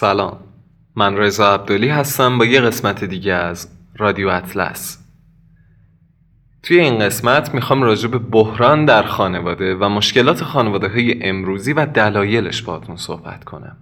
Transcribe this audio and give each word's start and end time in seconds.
سلام. 0.00 0.36
من 0.96 1.16
رضا 1.16 1.54
عبدالی 1.54 1.88
هستم 1.88 2.38
با 2.38 2.44
یه 2.44 2.60
قسمت 2.60 3.04
دیگه 3.04 3.32
از 3.32 3.68
رادیو 3.96 4.28
اطلس. 4.28 4.98
توی 6.62 6.80
این 6.80 6.98
قسمت 6.98 7.54
می‌خوام 7.54 7.82
راجع 7.82 8.08
به 8.08 8.18
بحران 8.18 8.84
در 8.84 9.02
خانواده 9.02 9.74
و 9.74 9.88
مشکلات 9.88 10.44
خانواده 10.44 10.88
های 10.88 11.28
امروزی 11.28 11.72
و 11.72 11.86
دلایلش 11.86 12.62
باهاتون 12.62 12.96
صحبت 12.96 13.44
کنم. 13.44 13.76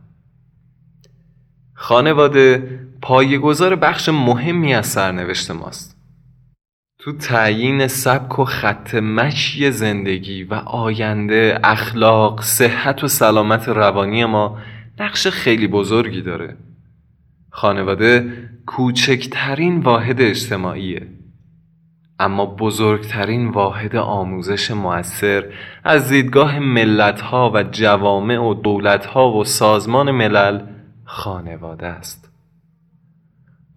خانواده 1.74 2.80
پایگذار 3.02 3.76
بخش 3.76 4.08
مهمی 4.08 4.74
از 4.74 4.86
سرنوشت 4.86 5.50
ماست. 5.50 5.96
تو 6.98 7.12
تعیین 7.12 7.86
سبک 7.86 8.38
و 8.38 8.44
خط 8.44 8.94
مشی 8.94 9.70
زندگی 9.70 10.44
و 10.44 10.54
آینده 10.54 11.60
اخلاق 11.64 12.42
صحت 12.42 13.04
و 13.04 13.08
سلامت 13.08 13.68
روانی 13.68 14.24
ما 14.24 14.58
نقش 15.00 15.26
خیلی 15.26 15.66
بزرگی 15.66 16.22
داره. 16.22 16.56
خانواده 17.50 18.32
کوچکترین 18.66 19.80
واحد 19.80 20.20
اجتماعیه. 20.20 21.08
اما 22.20 22.46
بزرگترین 22.46 23.48
واحد 23.48 23.96
آموزش 23.96 24.70
موثر 24.70 25.52
از 25.84 26.08
دیدگاه 26.08 26.58
ملتها 26.58 27.50
و 27.54 27.62
جوامع 27.62 28.38
و 28.38 28.54
دولتها 28.54 29.32
و 29.32 29.44
سازمان 29.44 30.10
ملل 30.10 30.60
خانواده 31.04 31.86
است. 31.86 32.32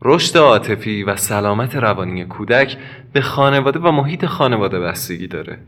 رشد 0.01 0.37
عاطفی 0.37 1.03
و 1.03 1.15
سلامت 1.15 1.75
روانی 1.75 2.25
کودک 2.25 2.77
به 3.13 3.21
خانواده 3.21 3.79
و 3.79 3.91
محیط 3.91 4.25
خانواده 4.25 4.79
بستگی 4.79 5.27
داره. 5.27 5.59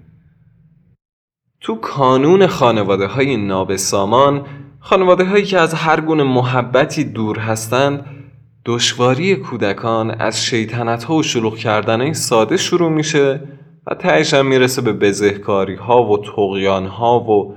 تو 1.62 1.76
کانون 1.76 2.48
خانواده 2.48 3.08
های 3.08 3.38
نابسامان 3.38 4.46
خانواده 4.86 5.26
هایی 5.26 5.46
که 5.46 5.60
از 5.60 5.74
هر 5.74 6.02
گونه 6.02 6.24
محبتی 6.24 7.04
دور 7.04 7.40
هستند 7.40 8.06
دشواری 8.66 9.36
کودکان 9.36 10.12
از 10.12 10.46
شیطنت 10.46 11.04
ها 11.04 11.16
و 11.16 11.24
شلوغ 11.24 11.58
کردن 11.58 12.02
های 12.02 12.14
ساده 12.14 12.58
شروع 12.58 12.92
میشه 12.92 13.40
و 13.88 13.96
تهش 13.96 14.34
هم 14.34 14.46
می‌رسه 14.46 14.82
به 14.82 14.94
بزهکاری 14.94 15.76
ها 15.76 16.04
و 16.04 16.18
تقیان 16.18 16.86
ها 16.86 17.20
و 17.20 17.56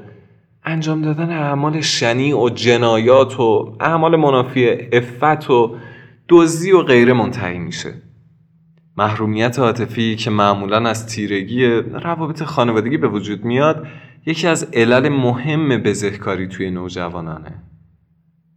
انجام 0.65 1.03
دادن 1.03 1.31
اعمال 1.31 1.81
شنی 1.81 2.33
و 2.33 2.49
جنایات 2.49 3.41
و 3.41 3.77
اعمال 3.81 4.17
منافی 4.17 4.69
افت 4.93 5.51
و 5.51 5.77
دزدی 6.29 6.73
و 6.73 6.83
غیره 6.83 7.13
منتهی 7.13 7.59
میشه. 7.59 7.95
محرومیت 8.97 9.59
عاطفی 9.59 10.17
که 10.17 10.31
معمولا 10.31 10.89
از 10.89 11.07
تیرگی 11.07 11.67
روابط 12.03 12.43
خانوادگی 12.43 12.97
به 12.97 13.09
وجود 13.09 13.45
میاد 13.45 13.87
یکی 14.27 14.47
از 14.47 14.65
علل 14.73 15.09
مهم 15.09 15.69
بزهکاری 15.83 16.49
توی 16.49 16.71
نوجوانانه. 16.71 17.63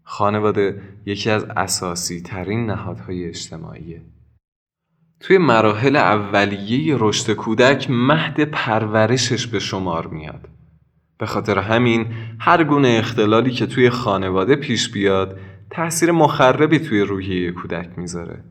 خانواده 0.03 0.81
یکی 1.05 1.29
از 1.29 1.43
اساسی 1.43 2.21
ترین 2.21 2.65
نهادهای 2.65 3.25
اجتماعیه. 3.25 4.01
توی 5.19 5.37
مراحل 5.37 5.95
اولیه 5.95 6.95
رشد 6.99 7.33
کودک 7.33 7.87
مهد 7.89 8.43
پرورشش 8.43 9.47
به 9.47 9.59
شمار 9.59 10.07
میاد. 10.07 10.49
به 11.17 11.25
خاطر 11.25 11.59
همین 11.59 12.07
هر 12.39 12.63
گونه 12.63 12.95
اختلالی 12.99 13.51
که 13.51 13.65
توی 13.65 13.89
خانواده 13.89 14.55
پیش 14.55 14.91
بیاد 14.91 15.39
تاثیر 15.69 16.11
مخربی 16.11 16.79
توی 16.79 17.01
روحیه 17.01 17.51
کودک 17.51 17.89
می‌ذاره. 17.97 18.43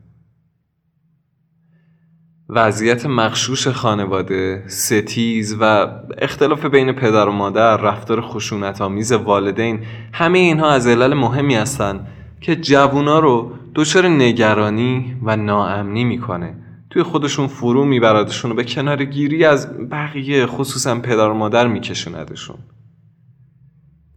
وضعیت 2.51 3.05
مخشوش 3.05 3.67
خانواده، 3.67 4.63
ستیز 4.67 5.57
و 5.59 5.87
اختلاف 6.17 6.65
بین 6.65 6.91
پدر 6.91 7.27
و 7.27 7.31
مادر، 7.31 7.77
رفتار 7.77 8.21
خشونت 8.21 8.81
آمیز 8.81 9.11
والدین 9.11 9.79
همه 10.13 10.39
اینها 10.39 10.69
از 10.69 10.87
علل 10.87 11.13
مهمی 11.13 11.55
هستند 11.55 12.07
که 12.41 12.55
جوونا 12.55 13.19
رو 13.19 13.51
دچار 13.75 14.07
نگرانی 14.07 15.15
و 15.23 15.35
ناامنی 15.35 16.03
می‌کنه. 16.03 16.55
توی 16.89 17.03
خودشون 17.03 17.47
فرو 17.47 17.85
میبردشون 17.85 18.51
و 18.51 18.53
به 18.53 18.63
کنار 18.63 19.05
گیری 19.05 19.45
از 19.45 19.89
بقیه 19.89 20.45
خصوصا 20.45 20.99
پدر 20.99 21.29
و 21.29 21.33
مادر 21.33 21.67
میکشوندشون. 21.67 22.57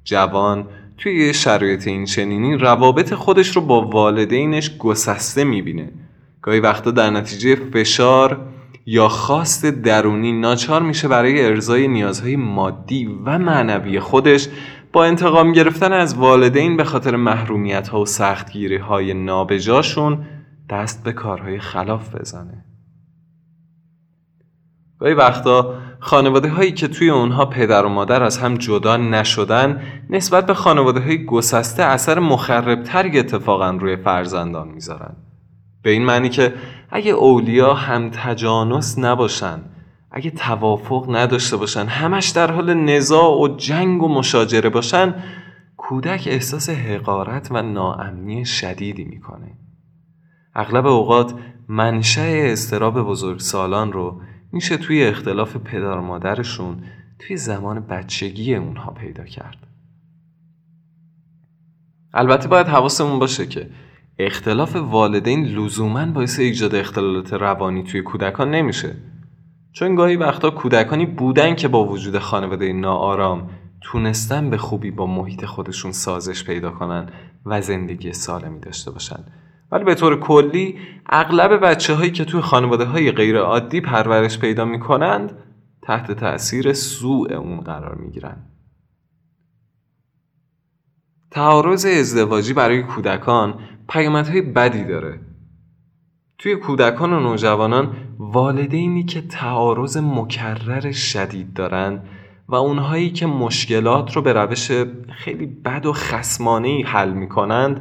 جوان 0.04 0.66
توی 0.98 1.34
شرایط 1.34 1.87
این 1.87 2.04
چنینی 2.04 2.56
روابط 2.56 3.15
خودش 3.15 3.56
رو 3.56 3.62
با 3.62 3.81
والدینش 3.81 4.76
گسسته 4.78 5.44
می‌بینه. 5.44 5.92
گاهی 6.42 6.60
وقتا 6.60 6.91
در 6.91 7.10
نتیجه 7.10 7.54
فشار 7.54 8.41
یا 8.86 9.08
خواست 9.08 9.66
درونی 9.66 10.32
ناچار 10.32 10.82
میشه 10.82 11.08
برای 11.08 11.47
ارزای 11.47 11.88
نیازهای 11.88 12.36
مادی 12.36 13.06
و 13.25 13.38
معنوی 13.38 14.00
خودش 14.00 14.48
با 14.92 15.04
انتقام 15.04 15.53
گرفتن 15.53 15.92
از 15.92 16.14
والدین 16.14 16.76
به 16.76 16.84
خاطر 16.84 17.16
محرومیت 17.16 17.88
ها 17.88 18.00
و 18.00 18.06
سختگیری 18.06 18.76
های 18.76 19.14
نابجاشون 19.14 20.26
دست 20.70 21.04
به 21.04 21.12
کارهای 21.12 21.58
خلاف 21.58 22.14
بزنه. 22.14 22.64
گاهی 24.98 25.14
وقتا 25.14 25.74
خانواده 26.00 26.48
هایی 26.48 26.72
که 26.72 26.88
توی 26.88 27.10
اونها 27.10 27.47
پدر 27.47 27.84
و 27.84 27.88
مادر 27.88 28.22
از 28.22 28.38
هم 28.38 28.54
جدا 28.54 28.97
نشدن 28.97 29.82
نسبت 30.10 30.47
به 30.47 30.54
خانواده 30.54 31.00
های 31.00 31.24
گسسته 31.24 31.82
اثر 31.82 32.19
مخربتری 32.19 33.19
اتفاقا 33.19 33.70
روی 33.70 33.97
فرزندان 33.97 34.69
می‌ذارن. 34.69 35.16
به 35.82 35.91
این 35.91 36.04
معنی 36.04 36.28
که 36.28 36.54
اگه 36.91 37.10
اولیا 37.10 37.75
هم 37.75 38.10
تجانس 38.10 38.98
نباشن 38.98 39.60
اگه 40.10 40.31
توافق 40.31 41.16
نداشته 41.16 41.56
باشن 41.56 41.87
همش 41.87 42.28
در 42.28 42.53
حال 42.53 42.75
نزاع 42.75 43.41
و 43.41 43.56
جنگ 43.56 44.03
و 44.03 44.09
مشاجره 44.09 44.69
باشن 44.69 45.15
کودک 45.76 46.28
احساس 46.31 46.71
حقارت 46.71 47.48
و 47.50 47.62
ناامنی 47.62 48.44
شدیدی 48.44 49.04
می‌کنه. 49.04 49.59
اغلب 50.54 50.87
اوقات 50.87 51.34
منشأ 51.69 52.22
استراب 52.22 53.03
بزرگسالان 53.03 53.92
رو 53.92 54.21
میشه 54.53 54.76
توی 54.76 55.04
اختلاف 55.04 55.56
پدر 55.56 55.98
و 55.98 56.03
مادرشون 56.03 56.82
توی 57.19 57.37
زمان 57.37 57.81
بچگی 57.81 58.54
اونها 58.54 58.91
پیدا 58.91 59.25
کرد. 59.25 59.66
البته 62.15 62.48
باید 62.48 62.66
حواسمون 62.66 63.19
باشه 63.19 63.47
که 63.47 63.71
اختلاف 64.18 64.76
والدین 64.76 65.44
لزوما 65.44 66.06
باعث 66.06 66.38
ایجاد 66.38 66.74
اختلالات 66.74 67.32
روانی 67.32 67.82
توی 67.82 68.02
کودکان 68.02 68.50
نمیشه 68.50 68.96
چون 69.72 69.94
گاهی 69.94 70.16
وقتا 70.16 70.50
کودکانی 70.50 71.06
بودن 71.06 71.54
که 71.54 71.68
با 71.68 71.86
وجود 71.86 72.18
خانواده 72.18 72.72
ناآرام 72.72 73.50
تونستن 73.80 74.50
به 74.50 74.58
خوبی 74.58 74.90
با 74.90 75.06
محیط 75.06 75.44
خودشون 75.44 75.92
سازش 75.92 76.44
پیدا 76.44 76.70
کنن 76.70 77.08
و 77.46 77.60
زندگی 77.60 78.12
سالمی 78.12 78.60
داشته 78.60 78.90
باشن 78.90 79.24
ولی 79.72 79.84
به 79.84 79.94
طور 79.94 80.20
کلی 80.20 80.78
اغلب 81.06 81.66
بچه 81.66 81.94
هایی 81.94 82.10
که 82.10 82.24
توی 82.24 82.40
خانواده 82.40 82.84
های 82.84 83.12
غیر 83.12 83.38
عادی 83.38 83.80
پرورش 83.80 84.38
پیدا 84.38 84.65
می 84.65 84.80
کنند 84.80 85.38
تحت 85.82 86.12
تأثیر 86.12 86.72
سوء 86.72 87.34
اون 87.34 87.60
قرار 87.60 87.94
می 87.94 88.10
گیرن. 88.10 88.36
تعارض 91.30 91.86
ازدواجی 91.86 92.53
برای 92.53 92.82
کودکان 92.82 93.58
پیامدهای 93.92 94.42
بدی 94.42 94.84
داره. 94.84 95.21
توی 96.39 96.56
کودکان 96.56 97.12
و 97.12 97.21
نوجوانان 97.21 97.97
والدینی 98.18 99.04
که 99.04 99.22
تعارض 99.22 99.97
مکرر 99.97 100.92
شدید 100.92 101.54
دارن 101.54 102.03
و 102.48 102.54
اونهایی 102.54 103.10
که 103.10 103.27
مشکلات 103.27 104.16
رو 104.16 104.22
به 104.22 104.33
روش 104.33 104.71
خیلی 105.09 105.47
بد 105.47 105.86
و 105.86 105.92
خسمانه 105.92 106.83
حل 106.86 107.12
می‌کنند 107.12 107.80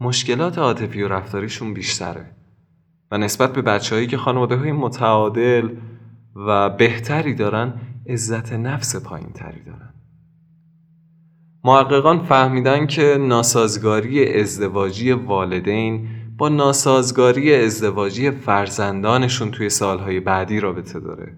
مشکلات 0.00 0.58
عاطفی 0.58 1.02
و 1.02 1.08
رفتاریشون 1.08 1.74
بیشتره. 1.74 2.36
و 3.10 3.18
نسبت 3.18 3.52
به 3.52 3.62
بچههایی 3.62 4.06
که 4.06 4.16
خانواده 4.16 4.56
های 4.56 4.72
متعادل 4.72 5.68
و 6.36 6.70
بهتری 6.70 7.34
دارن 7.34 7.80
عزت 8.08 8.52
نفس 8.52 8.96
پایین 8.96 9.32
تری 9.32 9.62
دارن. 9.64 9.91
محققان 11.64 12.18
فهمیدن 12.18 12.86
که 12.86 13.16
ناسازگاری 13.20 14.40
ازدواجی 14.40 15.12
والدین 15.12 16.08
با 16.36 16.48
ناسازگاری 16.48 17.54
ازدواجی 17.54 18.30
فرزندانشون 18.30 19.50
توی 19.50 19.68
سالهای 19.68 20.20
بعدی 20.20 20.60
رابطه 20.60 21.00
داره. 21.00 21.36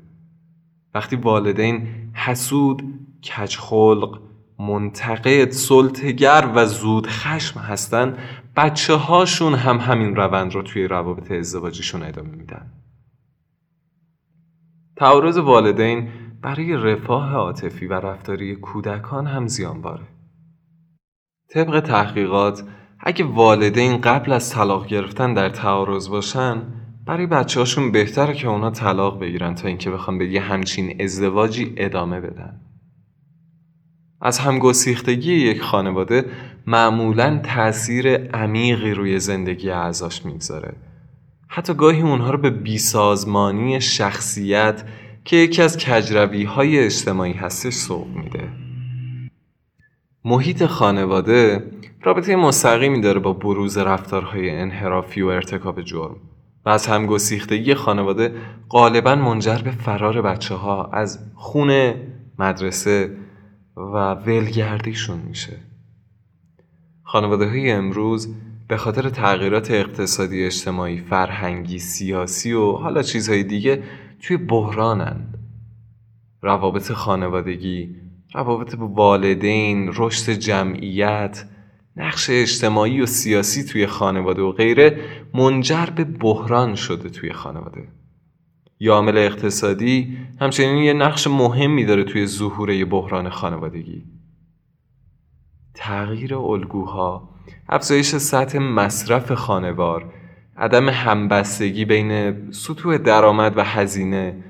وقتی 0.94 1.16
والدین 1.16 1.88
حسود، 2.14 2.82
کجخلق 3.22 4.20
منتقد 4.58 5.50
سلطگر 5.50 6.50
و 6.54 6.66
زود 6.66 7.06
خشم 7.06 7.60
هستن 7.60 8.16
بچه 8.56 8.94
هاشون 8.94 9.54
هم 9.54 9.76
همین 9.76 10.16
روند 10.16 10.54
رو 10.54 10.62
توی 10.62 10.88
روابط 10.88 11.30
ازدواجیشون 11.30 12.02
ادامه 12.02 12.30
میدن. 12.30 12.72
تعارض 14.96 15.38
والدین 15.38 16.08
برای 16.42 16.72
رفاه 16.72 17.32
عاطفی 17.34 17.86
و 17.86 17.92
رفتاری 17.92 18.56
کودکان 18.56 19.26
هم 19.26 19.46
زیانباره. 19.46 20.13
طبق 21.48 21.80
تحقیقات 21.80 22.62
اگه 23.00 23.24
والدین 23.24 24.00
قبل 24.00 24.32
از 24.32 24.50
طلاق 24.50 24.86
گرفتن 24.86 25.34
در 25.34 25.48
تعارض 25.48 26.08
باشن 26.08 26.62
برای 27.06 27.26
بچه 27.26 27.60
هاشون 27.60 27.92
بهتره 27.92 28.34
که 28.34 28.48
اونا 28.48 28.70
طلاق 28.70 29.20
بگیرن 29.20 29.54
تا 29.54 29.68
اینکه 29.68 29.90
بخوام 29.90 30.18
به 30.18 30.28
یه 30.28 30.40
همچین 30.40 31.02
ازدواجی 31.02 31.74
ادامه 31.76 32.20
بدن. 32.20 32.60
از 34.20 34.38
همگسیختگی 34.38 35.32
یک 35.32 35.62
خانواده 35.62 36.24
معمولا 36.66 37.40
تاثیر 37.44 38.16
عمیقی 38.16 38.94
روی 38.94 39.18
زندگی 39.18 39.70
اعضاش 39.70 40.24
می‌گذاره. 40.26 40.76
حتی 41.48 41.74
گاهی 41.74 42.02
اونها 42.02 42.30
رو 42.30 42.38
به 42.38 42.50
بیسازمانی 42.50 43.80
شخصیت 43.80 44.84
که 45.24 45.36
یکی 45.36 45.62
از 45.62 45.78
کجروی 45.78 46.44
های 46.44 46.78
اجتماعی 46.78 47.32
هستش 47.32 47.74
سوق 47.74 48.06
میده. 48.06 48.63
محیط 50.26 50.66
خانواده 50.66 51.70
رابطه 52.02 52.36
مستقیمی 52.36 53.00
داره 53.00 53.20
با 53.20 53.32
بروز 53.32 53.78
رفتارهای 53.78 54.50
انحرافی 54.50 55.22
و 55.22 55.26
ارتکاب 55.26 55.82
جرم 55.82 56.16
و 56.64 56.68
از 56.68 56.86
همگسیختگی 56.86 57.74
خانواده 57.74 58.34
غالبا 58.70 59.14
منجر 59.14 59.58
به 59.58 59.70
فرار 59.70 60.22
بچه 60.22 60.54
ها 60.54 60.90
از 60.92 61.18
خونه 61.34 62.06
مدرسه 62.38 63.16
و 63.76 64.14
ولگردیشون 64.14 65.18
میشه. 65.28 65.56
خانواده 67.02 67.48
های 67.48 67.70
امروز 67.70 68.34
به 68.68 68.76
خاطر 68.76 69.08
تغییرات 69.08 69.70
اقتصادی 69.70 70.44
اجتماعی 70.44 70.98
فرهنگی 70.98 71.78
سیاسی 71.78 72.52
و 72.52 72.72
حالا 72.72 73.02
چیزهای 73.02 73.44
دیگه 73.44 73.82
توی 74.22 74.36
بحرانند. 74.36 75.38
روابط 76.42 76.92
خانوادگی 76.92 78.03
روابط 78.34 78.74
با 78.74 78.88
والدین 78.88 79.90
رشد 79.96 80.32
جمعیت 80.32 81.44
نقش 81.96 82.30
اجتماعی 82.30 83.00
و 83.00 83.06
سیاسی 83.06 83.64
توی 83.64 83.86
خانواده 83.86 84.42
و 84.42 84.52
غیره 84.52 85.00
منجر 85.34 85.86
به 85.86 86.04
بحران 86.04 86.74
شده 86.74 87.08
توی 87.08 87.32
خانواده. 87.32 87.88
یا 88.80 88.94
عامل 88.94 89.18
اقتصادی 89.18 90.16
همچنین 90.40 90.76
یه 90.76 90.92
نقش 90.92 91.26
مهمی 91.26 91.84
داره 91.84 92.04
توی 92.04 92.26
ظهور 92.26 92.84
بحران 92.84 93.28
خانوادگی. 93.28 94.04
تغییر 95.74 96.34
الگوها 96.34 97.28
افزایش 97.68 98.16
سطح 98.16 98.58
مصرف 98.58 99.32
خانوار 99.32 100.12
عدم 100.56 100.88
همبستگی 100.88 101.84
بین 101.84 102.34
سطوح 102.50 102.98
درآمد 102.98 103.56
و 103.56 103.64
هزینه 103.64 104.44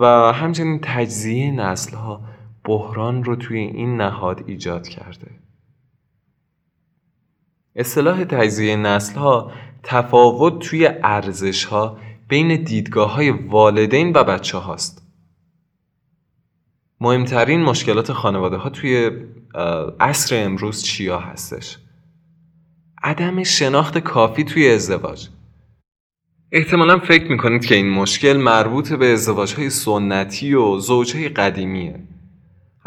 و 0.00 0.06
همچنین 0.32 0.78
تجزیه 0.82 1.50
نسلها 1.50 2.20
بحران 2.64 3.24
رو 3.24 3.36
توی 3.36 3.58
این 3.58 3.96
نهاد 3.96 4.44
ایجاد 4.46 4.88
کرده. 4.88 5.30
اصطلاح 7.76 8.24
تجزیه 8.24 8.76
نسلها 8.76 9.52
تفاوت 9.82 10.58
توی 10.58 10.86
ارزش 11.02 11.64
ها 11.64 11.98
بین 12.28 12.64
دیدگاه 12.64 13.14
های 13.14 13.30
والدین 13.30 14.12
و 14.14 14.24
بچه 14.24 14.58
هاست 14.58 15.06
مهمترین 17.00 17.62
مشکلات 17.62 18.12
خانواده 18.12 18.56
ها 18.56 18.70
توی 18.70 19.10
عصر 20.00 20.44
امروز 20.44 20.82
چیا 20.82 21.18
هستش؟ 21.18 21.78
عدم 23.02 23.42
شناخت 23.42 23.98
کافی 23.98 24.44
توی 24.44 24.70
ازدواج. 24.70 25.28
احتمالا 26.52 26.98
فکر 26.98 27.30
می‌کنید 27.30 27.64
که 27.64 27.74
این 27.74 27.90
مشکل 27.90 28.36
مربوط 28.36 28.92
به 28.92 29.12
ازدواج 29.12 29.54
های 29.54 29.70
سنتی 29.70 30.54
و 30.54 30.78
زوج 30.78 31.16
های 31.16 31.28
قدیمیه. 31.28 32.00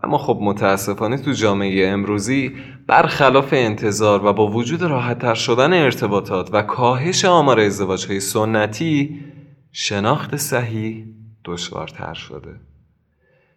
اما 0.03 0.17
خب 0.17 0.39
متاسفانه 0.41 1.17
تو 1.17 1.31
جامعه 1.31 1.87
امروزی 1.87 2.51
برخلاف 2.87 3.49
انتظار 3.51 4.25
و 4.25 4.33
با 4.33 4.47
وجود 4.47 4.81
راحتتر 4.81 5.33
شدن 5.33 5.73
ارتباطات 5.73 6.49
و 6.53 6.61
کاهش 6.61 7.25
آمار 7.25 7.59
ازدواج 7.59 8.07
های 8.07 8.19
سنتی 8.19 9.19
شناخت 9.71 10.35
صحیح 10.35 11.05
دشوارتر 11.45 12.13
شده. 12.13 12.59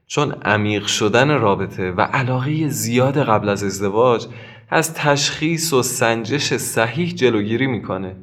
چون 0.07 0.33
عمیق 0.33 0.87
شدن 0.87 1.29
رابطه 1.29 1.91
و 1.91 2.01
علاقه 2.01 2.69
زیاد 2.69 3.19
قبل 3.19 3.49
از 3.49 3.65
ازدواج 3.65 4.27
از 4.71 4.95
تشخیص 4.95 5.73
و 5.73 5.83
سنجش 5.83 6.55
صحیح 6.55 7.15
جلوگیری 7.15 7.67
می‌کنه. 7.67 8.17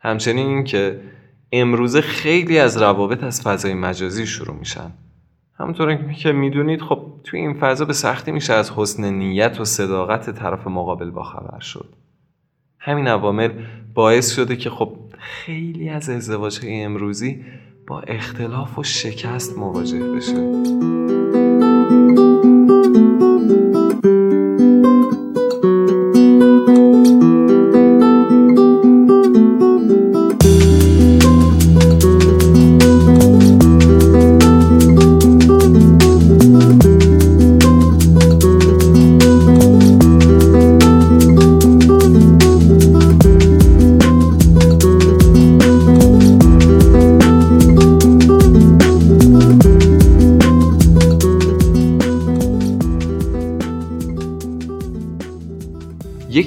همچنین 0.00 0.46
اینکه 0.46 1.00
امروزه 1.52 2.00
خیلی 2.00 2.58
از 2.58 2.82
روابط 2.82 3.24
از 3.24 3.42
فضای 3.42 3.74
مجازی 3.74 4.26
شروع 4.26 4.56
میشن. 4.56 4.92
همونطور 5.58 6.12
که 6.12 6.32
می‌دونید 6.32 6.80
خب 6.80 7.03
توی 7.24 7.40
این 7.40 7.54
فضا 7.54 7.84
به 7.84 7.92
سختی 7.92 8.32
میشه 8.32 8.52
از 8.52 8.70
حسن 8.70 9.14
نیت 9.14 9.60
و 9.60 9.64
صداقت 9.64 10.30
طرف 10.30 10.66
مقابل 10.66 11.10
باخبر 11.10 11.60
شد. 11.60 11.94
همین 12.78 13.08
عوامل 13.08 13.50
باعث 13.94 14.34
شده 14.34 14.56
که 14.56 14.70
خب 14.70 14.96
خیلی 15.18 15.88
از 15.88 16.08
ازدواج 16.08 16.58
های 16.64 16.82
امروزی 16.82 17.44
با 17.86 18.00
اختلاف 18.00 18.78
و 18.78 18.82
شکست 18.82 19.58
مواجه 19.58 20.12
بشه. 20.12 21.03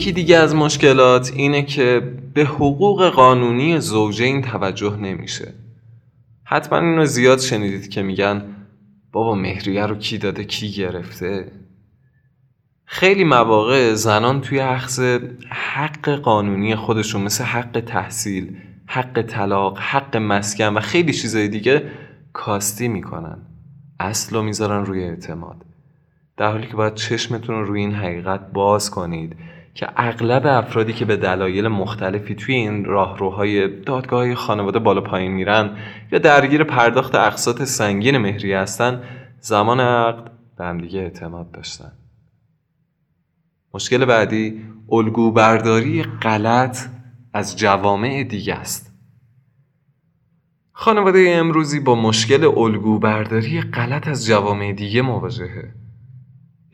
یکی 0.07 0.13
دیگه 0.13 0.37
از 0.37 0.55
مشکلات 0.55 1.31
اینه 1.35 1.63
که 1.63 2.13
به 2.33 2.43
حقوق 2.43 3.09
قانونی 3.09 3.79
زوجین 3.79 4.41
توجه 4.41 4.97
نمیشه. 4.97 5.53
حتما 6.43 6.79
اینو 6.79 7.05
زیاد 7.05 7.39
شنیدید 7.39 7.89
که 7.89 8.01
میگن 8.01 8.55
بابا 9.11 9.35
مهریه 9.35 9.85
رو 9.85 9.95
کی 9.95 10.17
داده 10.17 10.43
کی 10.43 10.71
گرفته؟ 10.71 11.51
خیلی 12.85 13.23
مواقع 13.23 13.93
زنان 13.93 14.41
توی 14.41 14.59
اخذ 14.59 15.19
حق 15.49 16.09
قانونی 16.09 16.75
خودشون 16.75 17.21
مثل 17.21 17.43
حق 17.43 17.83
تحصیل 17.85 18.57
حق 18.85 19.21
طلاق 19.21 19.77
حق 19.79 20.17
مسکن 20.17 20.73
و 20.73 20.79
خیلی 20.79 21.13
چیزای 21.13 21.47
دیگه 21.47 21.91
کاستی 22.33 22.87
می‌کنن. 22.87 23.37
اصل 23.99 24.35
رو 24.35 24.41
می‌ذارن 24.41 24.85
روی 24.85 25.03
اعتماد. 25.03 25.65
در 26.37 26.51
حالی 26.51 26.67
که 26.67 26.75
باید 26.75 26.93
چشمتون 26.95 27.55
رو 27.55 27.65
روی 27.65 27.79
این 27.79 27.95
حقیقت 27.95 28.51
باز 28.53 28.91
کنید. 28.91 29.35
که 29.77 29.87
اغلب 29.97 30.45
افرادی 30.45 30.93
که 30.93 31.05
به 31.05 31.17
دلایل 31.17 31.67
مختلفی 31.67 32.35
توی 32.35 32.55
این 32.55 32.85
راهروهای 32.85 33.81
دادگاه 33.81 34.35
خانواده 34.35 34.79
بالا 34.79 35.01
پایین 35.01 35.31
میرن 35.31 35.77
یا 36.11 36.19
درگیر 36.19 36.63
پرداخت 36.63 37.15
اقساط 37.15 37.63
سنگین 37.63 38.17
مهری 38.17 38.53
هستن 38.53 39.03
زمان 39.39 39.79
عقد 39.79 40.31
به 40.57 40.65
همدیگه 40.65 40.99
اعتماد 40.99 41.51
داشتن. 41.51 41.91
مشکل 43.73 44.05
بعدی 44.05 44.61
الگو 44.91 45.31
برداری 45.31 46.03
غلط 46.03 46.77
از 47.33 47.57
جوامع 47.57 48.23
دیگه 48.23 48.55
است. 48.55 48.93
خانواده 50.71 51.35
امروزی 51.35 51.79
با 51.79 51.95
مشکل 51.95 52.51
الگو 52.57 52.99
برداری 52.99 53.61
غلط 53.61 54.07
از 54.07 54.25
جوامع 54.25 54.73
دیگه 54.73 55.01
مواجهه. 55.01 55.73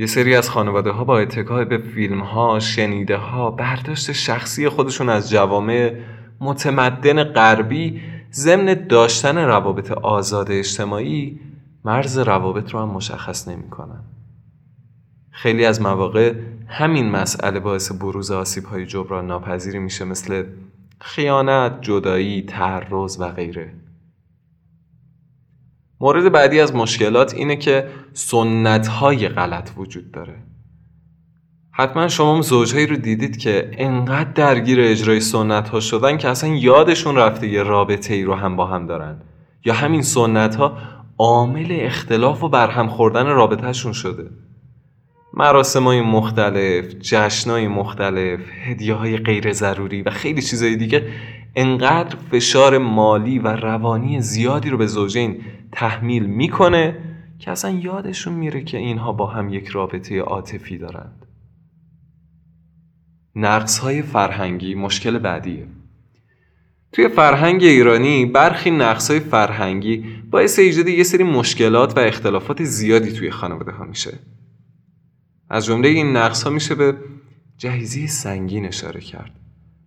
یه 0.03 0.07
سری 0.07 0.35
از 0.35 0.49
خانواده 0.49 0.91
ها 0.91 1.03
با 1.03 1.19
اتکای 1.19 1.65
به 1.65 1.77
فیلم 1.77 2.19
ها، 2.19 2.59
شنیده 2.59 3.17
ها، 3.17 3.51
برداشت 3.51 4.11
شخصی 4.11 4.69
خودشون 4.69 5.09
از 5.09 5.29
جوامع 5.29 5.95
متمدن 6.39 7.23
غربی 7.23 8.01
ضمن 8.33 8.87
داشتن 8.89 9.37
روابط 9.37 9.91
آزاد 9.91 10.51
اجتماعی 10.51 11.39
مرز 11.85 12.17
روابط 12.17 12.71
رو 12.71 12.79
هم 12.79 12.89
مشخص 12.89 13.47
نمی‌کنن. 13.47 14.03
خیلی 15.31 15.65
از 15.65 15.81
مواقع 15.81 16.33
همین 16.67 17.11
مسئله 17.11 17.59
باعث 17.59 17.91
بروز 17.91 18.31
آسیب 18.31 18.65
های 18.65 18.85
جبران 18.85 19.27
ناپذیری 19.27 19.79
میشه 19.79 20.05
مثل 20.05 20.43
خیانت، 21.01 21.81
جدایی، 21.81 22.41
تعرض 22.41 23.17
و 23.19 23.29
غیره. 23.29 23.73
مورد 26.03 26.31
بعدی 26.31 26.59
از 26.59 26.75
مشکلات 26.75 27.33
اینه 27.33 27.55
که 27.55 27.87
سنت 28.13 28.87
های 28.87 29.29
غلط 29.29 29.69
وجود 29.77 30.11
داره. 30.11 30.35
حتما 31.71 32.07
شما 32.07 32.41
زوجهایی 32.41 32.87
رو 32.87 32.95
دیدید 32.95 33.37
که 33.37 33.71
انقدر 33.73 34.31
درگیر 34.31 34.81
اجرای 34.81 35.19
سنت 35.19 35.69
ها 35.69 35.79
شدن 35.79 36.17
که 36.17 36.29
اصلا 36.29 36.49
یادشون 36.49 37.15
رفته 37.15 37.47
یه 37.47 37.63
رابطه 37.63 38.13
ای 38.13 38.23
رو 38.23 38.35
هم 38.35 38.55
با 38.55 38.65
هم 38.65 38.85
دارن. 38.85 39.21
یا 39.65 39.73
همین 39.73 40.01
سنت 40.01 40.55
ها 40.55 40.77
عامل 41.17 41.67
اختلاف 41.69 42.43
و 42.43 42.49
برهم 42.49 42.87
خوردن 42.87 43.25
رابطهشون 43.25 43.93
شده. 43.93 44.29
مراسم 45.33 45.83
های 45.83 46.01
مختلف، 46.01 46.85
جشن 46.85 47.49
های 47.49 47.67
مختلف، 47.67 48.39
هدیه 48.65 48.93
های 48.93 49.17
غیر 49.17 49.53
ضروری 49.53 50.01
و 50.01 50.09
خیلی 50.09 50.41
چیزهای 50.41 50.75
دیگه 50.75 51.07
انقدر 51.55 52.15
فشار 52.15 52.77
مالی 52.77 53.39
و 53.39 53.47
روانی 53.47 54.21
زیادی 54.21 54.69
رو 54.69 54.77
به 54.77 54.87
زوجین 54.87 55.41
تحمیل 55.71 56.25
می‌کنه 56.25 56.99
که 57.39 57.51
اصلا 57.51 57.71
یادشون 57.71 58.33
میره 58.33 58.63
که 58.63 58.77
اینها 58.77 59.11
با 59.11 59.27
هم 59.27 59.49
یک 59.49 59.67
رابطه 59.67 60.19
عاطفی 60.19 60.77
دارند. 60.77 61.25
نقص 63.35 63.79
های 63.79 64.01
فرهنگی 64.01 64.75
مشکل 64.75 65.19
بعدیه. 65.19 65.67
توی 66.91 67.07
فرهنگ 67.07 67.63
ایرانی 67.63 68.25
برخی 68.25 68.71
نقص 68.71 69.11
های 69.11 69.19
فرهنگی 69.19 70.05
باعث 70.31 70.59
ایجاد 70.59 70.87
یه 70.87 71.03
سری 71.03 71.23
مشکلات 71.23 71.97
و 71.97 71.99
اختلافات 71.99 72.63
زیادی 72.63 73.11
توی 73.11 73.31
خانواده 73.31 73.71
ها 73.71 73.83
میشه. 73.83 74.19
از 75.49 75.65
جمله 75.65 75.87
این 75.87 76.17
نقص 76.17 76.43
ها 76.43 76.49
میشه 76.49 76.75
به 76.75 76.97
جهیزی 77.57 78.07
سنگین 78.07 78.65
اشاره 78.65 79.01
کرد. 79.01 79.42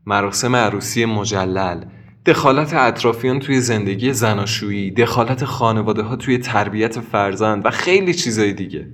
مراسم 0.07 0.57
عروسی 0.57 1.05
مجلل 1.05 1.85
دخالت 2.27 2.75
اطرافیان 2.75 3.41
توی 3.41 3.61
زندگی 3.61 4.13
زناشویی 4.13 4.91
دخالت 4.91 5.45
خانواده 5.45 6.03
ها 6.03 6.17
توی 6.17 6.39
تربیت 6.39 7.01
فرزند 7.01 7.67
و 7.67 7.71
خیلی 7.71 8.15
چیزای 8.15 8.53
دیگه. 8.53 8.89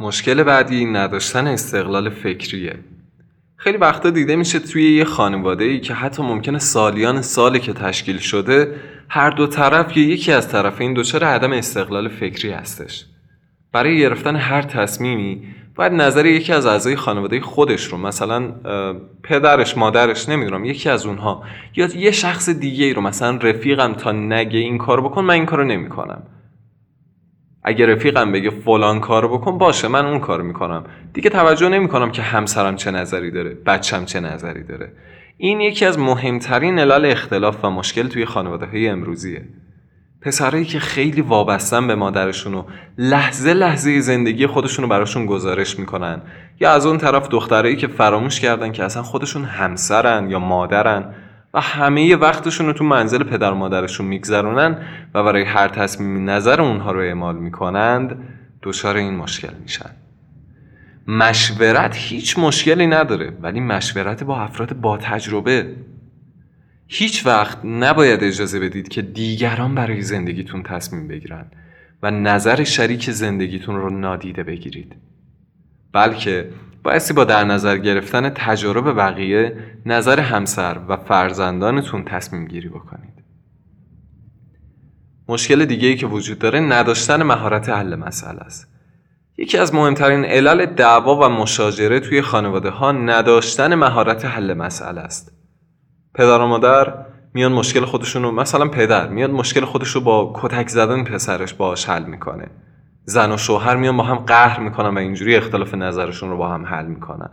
مشکل 0.00 0.42
بعدی 0.42 0.84
نداشتن 0.84 1.46
استقلال 1.46 2.10
فکریه. 2.10 2.78
خیلی 3.56 3.78
وقتا 3.78 4.10
دیده 4.10 4.36
میشه 4.36 4.58
توی 4.58 4.96
یه 4.96 5.04
خانواده 5.04 5.64
ای 5.64 5.80
که 5.80 5.94
حتی 5.94 6.22
ممکنه 6.22 6.58
سالیان 6.58 7.22
سالی 7.22 7.60
که 7.60 7.72
تشکیل 7.72 8.18
شده 8.18 8.74
هر 9.08 9.30
دو 9.30 9.46
طرف 9.46 9.96
یا 9.96 10.04
یکی 10.04 10.32
از 10.32 10.48
طرفین 10.48 10.94
دچار 10.94 11.24
عدم 11.24 11.52
استقلال 11.52 12.08
فکری 12.08 12.50
هستش. 12.50 13.06
برای 13.72 13.98
گرفتن 13.98 14.36
هر 14.36 14.62
تصمیمی 14.62 15.42
باید 15.78 15.92
نظر 15.92 16.26
یکی 16.26 16.52
از 16.52 16.66
اعضای 16.66 16.96
خانواده 16.96 17.40
خودش 17.40 17.84
رو 17.84 17.98
مثلا 17.98 18.52
پدرش 19.22 19.78
مادرش 19.78 20.28
نمی‌دونم 20.28 20.64
یکی 20.64 20.88
از 20.88 21.06
اونها 21.06 21.42
یا 21.76 21.86
یه 21.96 22.10
شخص 22.10 22.48
دیگه 22.48 22.92
رو 22.92 23.02
مثلا 23.02 23.36
رفیقم 23.36 23.92
تا 23.92 24.12
نگه 24.12 24.58
این 24.58 24.78
کارو 24.78 25.08
بکن 25.08 25.24
من 25.24 25.34
این 25.34 25.46
کارو 25.46 25.64
نمی‌کنم. 25.64 26.22
اگه 27.62 27.86
رفیقم 27.86 28.32
بگه 28.32 28.50
فلان 28.50 29.00
کارو 29.00 29.28
بکن 29.38 29.58
باشه 29.58 29.88
من 29.88 30.06
اون 30.06 30.20
کارو 30.20 30.44
می‌کنم. 30.44 30.84
دیگه 31.12 31.30
توجه 31.30 31.68
نمی‌کنم 31.68 32.10
که 32.10 32.22
همسرم 32.22 32.76
چه 32.76 32.90
نظری 32.90 33.30
داره 33.30 33.54
بچم 33.66 34.04
چه 34.04 34.20
نظری 34.20 34.64
داره. 34.64 34.92
این 35.36 35.60
یکی 35.60 35.84
از 35.84 35.98
مهمترین 35.98 36.78
علل 36.78 37.04
اختلاف 37.04 37.64
و 37.64 37.70
مشکل 37.70 38.08
توی 38.08 38.24
خانواده 38.24 38.66
های 38.66 38.88
امروزیه. 38.88 39.44
پسرایی 40.20 40.64
که 40.64 40.78
خیلی 40.78 41.20
وابستن 41.20 41.86
به 41.86 41.94
مادرشون 41.94 42.54
و 42.54 42.62
لحظه 42.98 43.54
لحظه 43.54 44.00
زندگی 44.00 44.46
خودشون 44.46 44.82
رو 44.82 44.88
براشون 44.88 45.26
گزارش 45.26 45.78
می‌کنن. 45.78 46.22
یا 46.60 46.72
از 46.72 46.86
اون 46.86 46.98
طرف 46.98 47.28
دخترایی 47.28 47.76
که 47.76 47.86
فراموش 47.86 48.40
کردن 48.40 48.72
که 48.72 48.84
اصلا 48.84 49.02
خودشون 49.02 49.44
همسرن 49.44 50.30
یا 50.30 50.38
مادرن 50.38 51.14
و 51.54 51.60
همه 51.60 52.16
وقتشون 52.16 52.66
رو 52.66 52.72
تو 52.72 52.84
منزل 52.84 53.22
پدر 53.22 53.52
مادرشون 53.52 54.06
میگذرونن 54.06 54.78
و 55.14 55.22
برای 55.22 55.42
هر 55.42 55.68
تصمیمی 55.68 56.20
نظر 56.20 56.60
اونها 56.60 56.92
رو 56.92 57.00
اعمال 57.00 57.36
می‌کنند 57.36 58.16
دچار 58.62 58.96
این 58.96 59.16
مشکل 59.16 59.54
میشن. 59.62 59.90
مشورت 61.08 61.96
هیچ 61.96 62.38
مشکلی 62.38 62.86
نداره 62.86 63.32
ولی 63.42 63.60
مشورت 63.60 64.24
با 64.24 64.40
افراد 64.40 64.72
با 64.72 64.96
تجربه. 64.96 65.76
هیچ 66.90 67.26
وقت 67.26 67.64
نباید 67.64 68.24
اجازه 68.24 68.60
بدید 68.60 68.88
که 68.88 69.02
دیگران 69.02 69.74
برای 69.74 70.02
زندگیتون 70.02 70.62
تصمیم 70.62 71.08
بگیرن 71.08 71.50
و 72.02 72.10
نظر 72.10 72.64
شریک 72.64 73.10
زندگیتون 73.10 73.76
رو 73.76 73.90
نادیده 73.90 74.42
بگیرید. 74.42 74.96
بلکه 75.92 76.50
بایستی 76.82 77.14
با 77.14 77.24
در 77.24 77.44
نظر 77.44 77.78
گرفتن 77.78 78.30
تجارب 78.30 78.96
بقیه 78.96 79.56
نظر 79.86 80.20
همسر 80.20 80.78
و 80.88 80.96
فرزندانتون 80.96 82.04
تصمیم 82.04 82.46
گیری 82.46 82.68
بکنید. 82.68 83.24
مشکل 85.28 85.64
دیگه 85.64 85.96
که 85.96 86.06
وجود 86.06 86.38
داره 86.38 86.60
نداشتن 86.60 87.22
مهارت 87.22 87.68
حل 87.68 87.94
مسئله 87.94 88.40
است. 88.40 88.68
یکی 89.38 89.58
از 89.58 89.74
مهمترین 89.74 90.24
علل 90.24 90.66
دعوا 90.66 91.16
و 91.16 91.28
مشاجره 91.28 92.00
توی 92.00 92.22
خانواده 92.22 92.70
ها 92.70 92.92
نداشتن 92.92 93.74
مهارت 93.74 94.24
حل 94.24 94.54
مسئله 94.54 95.00
است. 95.00 95.37
پدر 96.18 96.38
و 96.38 96.46
مادر 96.46 97.06
میان 97.34 97.52
مشکل 97.52 97.84
خودشون 97.84 98.22
رو 98.22 98.30
مثلا 98.30 98.68
پدر 98.68 99.08
میاد 99.08 99.30
مشکل 99.30 99.64
خودش 99.64 99.88
رو 99.88 100.00
با 100.00 100.32
کتک 100.36 100.68
زدن 100.68 101.04
پسرش 101.04 101.54
باهاش 101.54 101.88
حل 101.88 102.04
می‌کنه. 102.04 102.50
زن 103.04 103.32
و 103.32 103.36
شوهر 103.36 103.76
میان 103.76 103.96
با 103.96 104.02
هم 104.02 104.16
قهر 104.16 104.60
می‌کنن 104.60 104.94
و 104.94 104.98
اینجوری 104.98 105.36
اختلاف 105.36 105.74
نظرشون 105.74 106.30
رو 106.30 106.36
با 106.36 106.48
هم 106.48 106.66
حل 106.66 106.86
می‌کنن. 106.86 107.30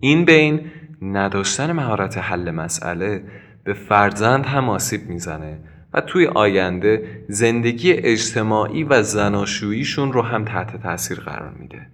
این 0.00 0.24
بین 0.24 0.70
نداشتن 1.02 1.72
مهارت 1.72 2.18
حل 2.18 2.50
مسئله 2.50 3.24
به 3.64 3.74
فرزند 3.74 4.46
هم 4.46 4.68
آسیب 4.68 5.08
می‌زنه 5.08 5.60
و 5.94 6.00
توی 6.00 6.26
آینده 6.26 7.24
زندگی 7.28 7.92
اجتماعی 7.92 8.84
و 8.84 9.02
زناشوییشون 9.02 10.12
رو 10.12 10.22
هم 10.22 10.44
تحت 10.44 10.82
تاثیر 10.82 11.20
قرار 11.20 11.50
میده. 11.50 11.86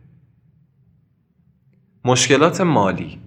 مشکلات 2.04 2.60
مالی 2.60 3.20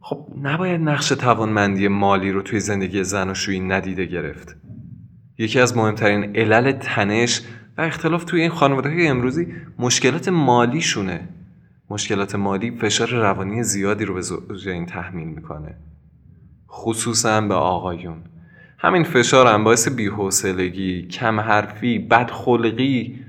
خب 0.00 0.26
نباید 0.42 0.80
نقش 0.80 1.08
توانمندی 1.08 1.88
مالی 1.88 2.32
رو 2.32 2.42
توی 2.42 2.60
زندگی 2.60 3.04
زناشویی 3.04 3.60
ندیده 3.60 4.04
گرفت. 4.04 4.56
یکی 5.38 5.60
از 5.60 5.76
مهمترین 5.76 6.36
علل 6.36 6.72
تنش 6.72 7.42
و 7.78 7.80
اختلاف 7.80 8.24
توی 8.24 8.40
این 8.40 8.50
خانواده 8.50 8.88
های 8.88 9.06
امروزی 9.06 9.46
مشکلات 9.78 10.28
مالی 10.28 10.80
شونه 10.80 11.28
مشکلات 11.90 12.34
مالی 12.34 12.70
فشار 12.70 13.08
روانی 13.08 13.62
زیادی 13.62 14.04
رو 14.04 14.14
به 14.14 14.20
زوجین 14.20 14.86
تحمیل 14.86 15.28
می‌کنه. 15.28 15.74
خصوصا 16.70 17.40
به 17.40 17.54
آقایون. 17.54 18.22
همین 18.78 19.04
فشار 19.04 19.46
هم 19.46 19.64
باعث 19.64 19.88
بیحوصلگی 19.88 21.06
کم 21.06 21.40
حرفی 21.40 21.98
بدخلقی 21.98 23.24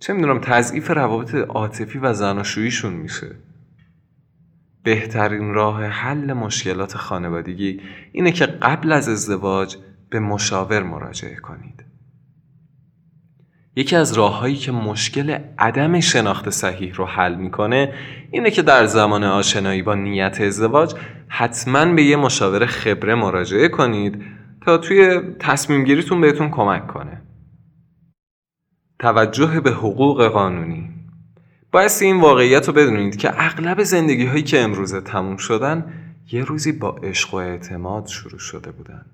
چه 0.00 0.12
می‌دونم 0.12 0.38
تضعیف 0.38 0.90
روابط 0.90 1.34
عاطفی 1.34 1.98
و 1.98 2.12
زناشوییشون 2.12 2.92
میشه. 2.92 3.26
بهترین 4.88 5.54
راه 5.54 5.84
حل 5.84 6.32
مشکلات 6.32 6.96
خانوادگی 6.96 7.80
اینه 8.12 8.32
که 8.32 8.46
قبل 8.46 8.92
از 8.92 9.08
ازدواج 9.08 9.76
به 10.10 10.20
مشاور 10.20 10.82
مراجعه 10.82 11.36
کنید. 11.36 11.84
یکی 13.76 13.96
از 13.96 14.12
راههایی 14.12 14.56
که 14.56 14.72
مشکل 14.72 15.38
عدم 15.58 16.00
شناخت 16.00 16.50
صحیح 16.50 16.94
رو 16.94 17.04
حل 17.04 17.34
می‌کنه 17.34 17.94
اینه 18.30 18.50
که 18.50 18.62
در 18.62 18.86
زمان 18.86 19.24
آشنایی 19.24 19.82
با 19.82 19.94
نیت 19.94 20.40
ازدواج 20.40 20.94
حتما 21.28 21.94
به 21.94 22.02
یه 22.02 22.16
مشاور 22.16 22.66
خبره 22.66 23.14
مراجعه 23.14 23.68
کنید 23.68 24.22
تا 24.64 24.78
توی 24.78 25.20
تصمیم 25.38 25.84
گیریتون 25.84 26.20
بهتون 26.20 26.50
کمک 26.50 26.86
کنه. 26.86 27.22
توجه 28.98 29.60
به 29.60 29.70
حقوق 29.70 30.26
قانونی. 30.26 30.97
باعث 31.72 32.02
این 32.02 32.20
واقعیت 32.20 32.68
رو 32.68 32.74
بدونید 32.74 33.16
که 33.16 33.30
اغلب 33.44 33.82
زندگی 33.82 34.26
هایی 34.26 34.42
که 34.42 34.60
امروزه 34.60 35.00
تموم 35.00 35.36
شدن 35.36 35.84
یه 36.32 36.44
روزی 36.44 36.72
با 36.72 36.90
عشق 36.90 37.34
و 37.34 37.36
اعتماد 37.36 38.06
شروع 38.06 38.38
شده 38.38 38.70
بودن. 38.70 39.04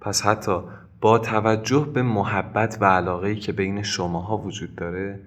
پس 0.00 0.22
حتی 0.22 0.60
با 1.00 1.18
توجه 1.18 1.88
به 1.94 2.02
محبت 2.02 2.78
و 2.80 2.84
علاقه 2.84 3.34
که 3.34 3.52
بین 3.52 3.82
شماها 3.82 4.36
وجود 4.36 4.74
داره 4.74 5.20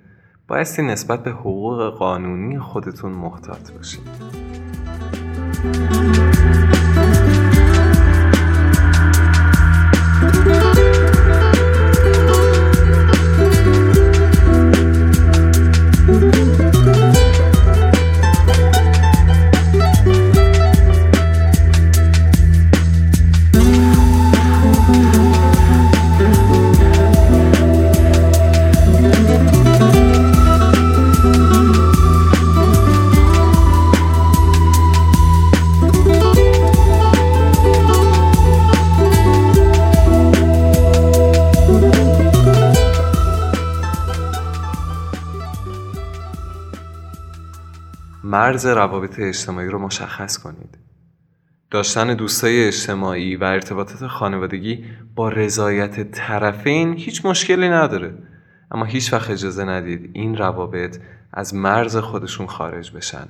بایستی 0.48 0.82
نسبت 0.82 1.24
به 1.24 1.32
حقوق 1.32 1.98
قانونی 1.98 2.60
خودتون 2.60 3.12
محتاط 3.12 3.72
باشید. 3.72 4.08
مرز 48.48 48.66
روابط 48.66 49.20
اجتماعی 49.20 49.68
رو 49.68 49.80
مشخص 49.80 50.38
کنید. 50.38 50.78
داشتن 51.72 52.14
دوستای 52.14 52.68
اجتماعی 52.68 53.36
و 53.36 53.44
ارتباطات 53.44 54.08
خانوادگی 54.08 54.86
با 55.16 55.30
رضایت 55.30 56.12
طرفین 56.12 56.94
هیچ 56.94 57.26
مشکلی 57.26 57.70
نداره. 57.70 58.18
اما 58.72 58.86
هیچ 58.86 59.14
وقت 59.14 59.30
اجازه 59.30 59.64
ندید 59.66 60.10
این 60.14 60.38
روابط 60.38 61.00
از 61.34 61.56
مرز 61.56 61.98
خودشون 61.98 62.48
خارج 62.48 62.92
بشن. 62.92 63.28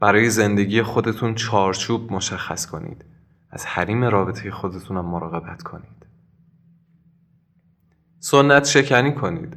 برای 0.00 0.30
زندگی 0.30 0.82
خودتون 0.82 1.34
چارچوب 1.34 2.12
مشخص 2.12 2.66
کنید. 2.66 3.04
از 3.50 3.66
حریم 3.66 4.04
رابطه 4.04 4.50
خودتون 4.50 4.96
هم 4.96 5.04
مراقبت 5.04 5.62
کنید. 5.62 6.06
سنت 8.18 8.64
شکنی 8.64 9.14
کنید. 9.14 9.56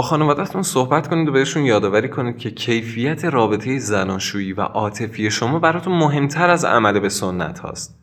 با 0.00 0.06
خانوادهتون 0.06 0.62
صحبت 0.62 1.08
کنید 1.08 1.28
و 1.28 1.32
بهشون 1.32 1.64
یادآوری 1.64 2.08
کنید 2.08 2.38
که 2.38 2.50
کیفیت 2.50 3.24
رابطه 3.24 3.78
زناشویی 3.78 4.52
و 4.52 4.60
عاطفی 4.60 5.30
شما 5.30 5.58
براتون 5.58 5.98
مهمتر 5.98 6.50
از 6.50 6.64
عمل 6.64 7.00
به 7.00 7.08
سنت 7.08 7.58
هاست. 7.58 7.98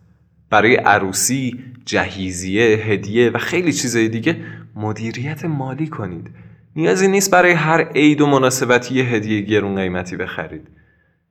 برای 0.50 0.76
عروسی، 0.76 1.64
جهیزیه، 1.86 2.78
هدیه 2.78 3.30
و 3.30 3.38
خیلی 3.38 3.74
چیزهای 3.74 4.10
دیگه 4.10 4.38
مدیریت 4.76 5.46
مالی 5.46 5.88
کنید. 5.88 6.30
نیازی 6.76 7.08
نیست 7.08 7.32
برای 7.32 7.52
هر 7.52 7.82
عید 7.82 8.22
و 8.22 8.28
مناسبتی 8.28 8.96
یه 8.96 9.04
هدیه 9.04 9.42
گرون 9.42 9.76
قیمتی 9.76 10.16
بخرید. 10.18 10.68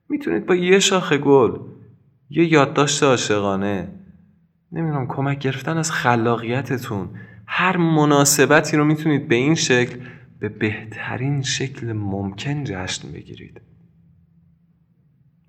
می‌تونید 0.08 0.46
با 0.46 0.54
یه 0.54 0.78
شاخه 0.78 1.18
گل 1.18 1.58
یه 2.30 2.52
یادداشت 2.52 3.02
عاشقانه 3.02 3.88
نمی‌دونم 4.72 5.06
کمک 5.08 5.38
گرفتن 5.38 5.78
از 5.78 5.92
خلاقیتتون 5.92 7.08
هر 7.46 7.76
مناسبتی 7.76 8.76
رو 8.76 8.84
می‌تونید 8.84 9.28
به 9.28 9.34
این 9.34 9.54
شکل 9.54 9.96
به 10.40 10.48
بهترین 10.48 11.42
شکل 11.42 11.92
ممکن 11.92 12.64
جشن 12.64 13.12
بگیرید. 13.12 13.60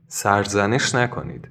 سرزنش 0.08 0.96
نکنید. 0.96 1.48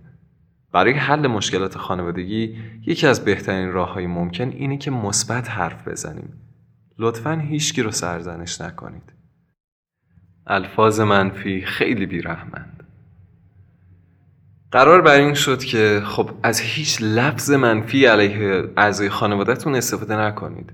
برای 0.72 0.92
حل 0.92 1.26
مشکلات 1.26 1.78
خانوادگی 1.78 2.56
یکی 2.86 3.06
از 3.06 3.24
بهترین 3.24 3.72
راه 3.72 3.92
های 3.92 4.06
ممکن 4.06 4.48
اینه 4.48 4.78
که 4.78 4.90
مثبت 4.90 5.50
حرف 5.50 5.88
بزنیم. 5.88 6.32
لطفا 6.98 7.34
هیچکی 7.34 7.82
رو 7.82 7.90
سرزنش 7.90 8.60
نکنید. 8.60 9.12
الفاظ 10.46 11.00
منفی 11.00 11.60
خیلی 11.60 12.06
بیرحمند. 12.06 12.82
قرار 14.70 15.02
بر 15.02 15.16
این 15.20 15.34
شد 15.34 15.64
که 15.64 16.02
خب 16.04 16.30
از 16.42 16.60
هیچ 16.60 16.98
لفظ 17.02 17.50
منفی 17.50 18.06
علیه 18.06 18.64
اعضای 18.76 19.08
خانوادهتون 19.08 19.74
استفاده 19.74 20.16
نکنید. 20.16 20.72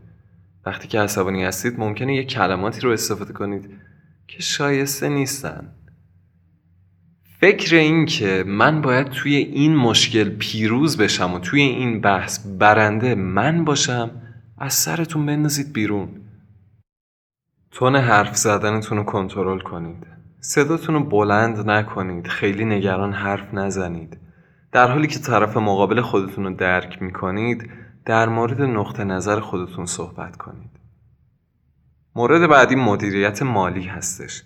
وقتی 0.67 0.89
که 0.89 1.01
عصبانی 1.01 1.45
هستید 1.45 1.81
ممکنه 1.81 2.17
یه 2.17 2.25
کلماتی 2.25 2.81
رو 2.81 2.91
استفاده 2.91 3.33
کنید 3.33 3.71
که 4.29 4.43
شایسته 4.43 5.09
نیستن. 5.09 5.75
فکر 7.41 7.77
این 7.77 8.07
که 8.07 8.45
من 8.47 8.81
باید 8.81 9.09
توی 9.09 9.37
این 9.37 9.77
مشکل 9.77 10.29
پیروز 10.29 10.97
بشم 10.97 11.35
و 11.35 11.39
توی 11.39 11.61
این 11.61 12.01
بحث 12.01 12.47
برنده 12.59 13.15
من 13.15 13.65
باشم 13.65 14.11
از 14.59 14.75
سرتون 14.75 15.27
بندازید 15.27 15.73
بیرون. 15.73 16.09
تون 17.71 17.97
حرف 17.97 18.37
زدنتون 18.37 18.99
رو 18.99 19.05
کنترل 19.05 19.61
کنید. 19.61 20.07
صداتون 20.41 20.95
رو 20.95 21.05
بلند 21.05 21.71
نکنید. 21.71 22.27
خیلی 22.27 22.65
نگران 22.65 23.13
حرف 23.13 23.55
نزنید. 23.55 24.19
در 24.73 24.91
حالی 24.91 25.07
که 25.07 25.19
طرف 25.19 25.57
مقابل 25.57 26.01
خودتون 26.01 26.45
رو 26.45 26.55
درک 26.55 27.03
می‌کنید 27.03 27.71
در 28.05 28.29
مورد 28.29 28.63
نقطه 28.63 29.05
نظر 29.05 29.41
خودتون 29.41 29.87
صحبت 29.87 30.37
کنید. 30.37 30.71
مورد 32.15 32.49
بعدی 32.49 32.75
مدیریت 32.75 33.43
مالی 33.43 33.83
هستش. 33.83 34.43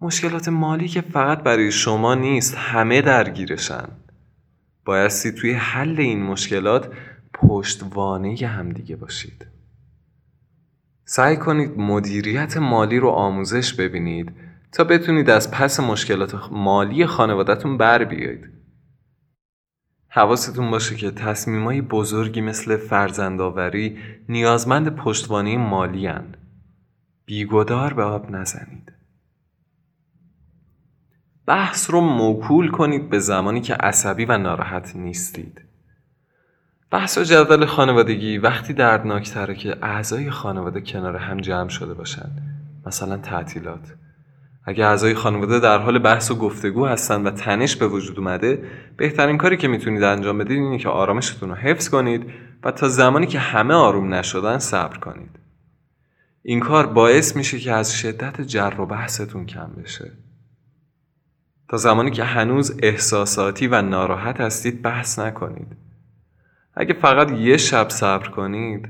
مشکلات 0.00 0.48
مالی 0.48 0.88
که 0.88 1.00
فقط 1.00 1.42
برای 1.42 1.72
شما 1.72 2.14
نیست 2.14 2.54
همه 2.54 3.02
درگیرشن. 3.02 3.88
بایستی 4.84 5.32
توی 5.32 5.52
حل 5.52 6.00
این 6.00 6.22
مشکلات 6.22 6.92
پشتوانه 7.34 8.36
همدیگه 8.46 8.96
باشید. 8.96 9.46
سعی 11.04 11.36
کنید 11.36 11.78
مدیریت 11.78 12.56
مالی 12.56 12.98
رو 12.98 13.08
آموزش 13.08 13.74
ببینید 13.74 14.32
تا 14.72 14.84
بتونید 14.84 15.30
از 15.30 15.50
پس 15.50 15.80
مشکلات 15.80 16.34
مالی 16.50 17.06
خانوادهتون 17.06 17.78
بر 17.78 18.04
بیایید. 18.04 18.61
حواستون 20.14 20.70
باشه 20.70 20.96
که 20.96 21.10
تصمیمای 21.10 21.80
بزرگی 21.80 22.40
مثل 22.40 22.76
فرزندآوری 22.76 23.98
نیازمند 24.28 24.96
پشتوانه 24.96 25.56
مالی 25.56 26.06
هن. 26.06 26.34
بیگدار 27.24 27.94
به 27.94 28.02
آب 28.02 28.30
نزنید. 28.30 28.92
بحث 31.46 31.90
رو 31.90 32.00
موکول 32.00 32.70
کنید 32.70 33.10
به 33.10 33.18
زمانی 33.18 33.60
که 33.60 33.74
عصبی 33.74 34.24
و 34.24 34.38
ناراحت 34.38 34.96
نیستید. 34.96 35.60
بحث 36.90 37.18
و 37.18 37.22
جدول 37.22 37.66
خانوادگی 37.66 38.38
وقتی 38.38 38.72
دردناکتره 38.72 39.54
که 39.54 39.76
اعضای 39.82 40.30
خانواده 40.30 40.80
کنار 40.80 41.16
هم 41.16 41.40
جمع 41.40 41.68
شده 41.68 41.94
باشن. 41.94 42.30
مثلا 42.86 43.16
تعطیلات. 43.16 43.94
اگه 44.64 44.84
اعضای 44.84 45.14
خانواده 45.14 45.60
در 45.60 45.78
حال 45.78 45.98
بحث 45.98 46.30
و 46.30 46.34
گفتگو 46.34 46.86
هستن 46.86 47.22
و 47.22 47.30
تنش 47.30 47.76
به 47.76 47.86
وجود 47.86 48.18
اومده 48.18 48.64
بهترین 48.96 49.38
کاری 49.38 49.56
که 49.56 49.68
می‌تونید 49.68 50.02
انجام 50.02 50.38
بدید 50.38 50.58
اینه 50.58 50.78
که 50.78 50.88
آرامشتون 50.88 51.48
رو 51.48 51.54
حفظ 51.54 51.88
کنید 51.88 52.30
و 52.64 52.70
تا 52.70 52.88
زمانی 52.88 53.26
که 53.26 53.38
همه 53.38 53.74
آروم 53.74 54.14
نشدن 54.14 54.58
صبر 54.58 54.98
کنید. 54.98 55.38
این 56.42 56.60
کار 56.60 56.86
باعث 56.86 57.36
میشه 57.36 57.58
که 57.58 57.72
از 57.72 57.96
شدت 57.96 58.40
جر 58.40 58.80
و 58.80 58.86
بحثتون 58.86 59.46
کم 59.46 59.70
بشه. 59.82 60.12
تا 61.68 61.76
زمانی 61.76 62.10
که 62.10 62.24
هنوز 62.24 62.78
احساساتی 62.82 63.66
و 63.66 63.82
ناراحت 63.82 64.40
هستید 64.40 64.82
بحث 64.82 65.18
نکنید. 65.18 65.76
اگه 66.74 66.94
فقط 66.94 67.30
یه 67.30 67.56
شب 67.56 67.88
صبر 67.88 68.28
کنید 68.28 68.88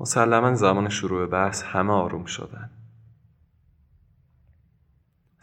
مسلما 0.00 0.54
زمان 0.54 0.88
شروع 0.88 1.26
بحث 1.26 1.62
همه 1.62 1.92
آروم 1.92 2.24
شدن. 2.24 2.70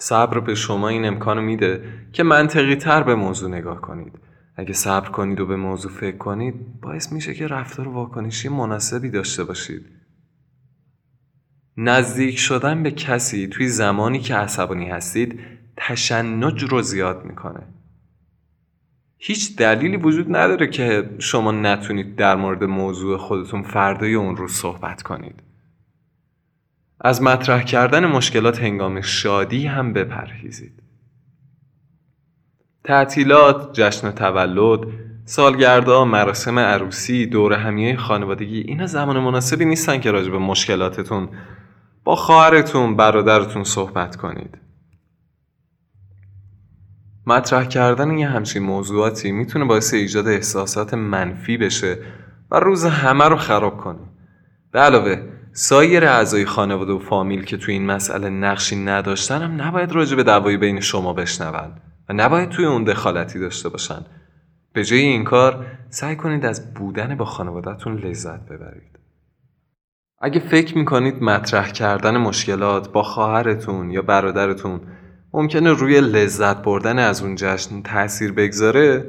صبر 0.02 0.40
به 0.40 0.56
شما 0.56 0.88
این 0.88 1.06
امکان 1.06 1.44
میده 1.44 1.84
که 2.14 2.24
منطقی 2.24 2.76
تر 2.76 3.04
به 3.04 3.16
موضوع 3.16 3.50
نگاه 3.50 3.82
کنید. 3.82 4.20
اگه 4.56 4.74
صبر 4.74 5.10
کنید 5.10 5.40
و 5.40 5.46
به 5.46 5.56
موضوع 5.56 5.92
فکر 5.92 6.18
کنید 6.18 6.82
باعث 6.82 7.12
میشه 7.12 7.34
که 7.34 7.48
رفتار 7.48 7.88
واکنشی 7.88 8.50
مناسبی 8.50 9.10
داشته 9.10 9.44
باشید. 9.44 9.86
نزدیک 11.78 12.38
شدن 12.38 12.84
به 12.84 12.92
کسی 12.92 13.48
توی 13.48 13.68
زمانی 13.68 14.20
که 14.20 14.36
عصبانی 14.36 14.90
هستید 14.90 15.40
تشنج 15.78 16.64
رو 16.64 16.82
زیاد 16.82 17.26
می‌کنه. 17.26 17.68
هیچ 19.18 19.58
دلیلی 19.58 19.98
وجود 19.98 20.36
نداره 20.36 20.68
که 20.68 21.10
شما 21.20 21.52
نتونید 21.52 22.16
در 22.16 22.36
مورد 22.36 22.64
موضوع 22.64 23.18
خودتون 23.18 23.64
فردای 23.64 24.14
اون 24.14 24.38
رو 24.38 24.48
صحبت 24.48 25.02
کنید. 25.02 25.51
از 27.04 27.22
مطرح 27.22 27.64
کردن 27.64 28.06
مشکلات 28.06 28.60
هنگام 28.60 29.02
شادی 29.02 29.68
هم 29.68 29.94
بپرهیزید 29.94 30.84
تعطیلات، 32.84 33.74
جشن 33.74 34.12
تولد، 34.12 34.80
سالگردا، 35.26 36.06
مراسم 36.06 36.60
عروسی، 36.60 37.26
دور 37.26 37.54
همیه 37.54 37.96
خانوادگی 37.96 38.60
اینا 38.60 38.86
زمان 38.86 39.20
مناسبی 39.20 39.66
نیستن 39.66 40.00
که 40.00 40.12
راجع 40.12 40.32
به 40.32 40.38
مشکلاتتون 40.38 41.30
با 42.04 42.16
خواهرتون، 42.16 42.96
برادرتون 42.96 43.64
صحبت 43.64 44.16
کنید. 44.16 44.58
مطرح 47.28 47.66
کردن 47.66 48.18
یه 48.18 48.28
همچین 48.28 48.64
موضوعاتی 48.64 49.32
می‌تونه 49.32 49.66
باعث 49.66 49.94
ایجاد 49.94 50.28
احساسات 50.28 50.94
منفی 50.94 51.58
بشه 51.58 51.98
و 52.52 52.60
روز 52.60 52.86
همه 52.86 53.26
رو 53.26 53.36
خراب 53.36 53.78
کنه. 53.78 54.00
به 54.72 54.80
علاوه 54.80 55.24
سایر 55.54 56.06
اعضای 56.06 56.46
خانواده 56.46 56.94
و 56.94 57.00
فامیل 57.00 57.44
که 57.44 57.58
توی 57.58 57.74
این 57.74 57.86
مسئله 57.86 58.30
نقشی 58.30 58.76
نداشتن 58.76 59.42
هم 59.42 59.62
نباید 59.62 59.92
راجع 59.92 60.16
به 60.16 60.24
دعوایی 60.24 60.58
بین 60.58 60.80
شما 60.80 61.14
بشنون 61.14 61.72
و 62.10 62.14
نباید 62.14 62.50
توی 62.50 62.66
اون 62.66 62.84
دخالتی 62.84 63.40
داشته 63.40 63.70
باشن 63.70 64.06
به 64.74 64.84
جای 64.84 65.00
این 65.00 65.24
کار 65.24 65.66
سعی 65.90 66.16
کنید 66.16 66.46
از 66.46 66.74
بودن 66.74 67.16
با 67.16 67.26
خانوادهتون 67.26 67.98
لذت 67.98 68.46
ببرید. 68.46 69.00
اگه 70.22 70.40
فکر 70.40 70.78
می‌کنید 70.78 71.24
مطرح 71.24 71.72
کردن 71.72 72.18
مشکلات 72.18 72.92
با 72.92 73.04
خواهرتون 73.04 73.92
یا 73.92 74.02
برادرتون 74.02 74.82
ممکنه 75.34 75.70
روی 75.70 76.02
لذت 76.02 76.58
بردن 76.58 77.00
از 77.00 77.22
اون 77.22 77.36
جشن 77.36 77.82
تاثیر 77.82 78.32
بگذاره 78.32 79.06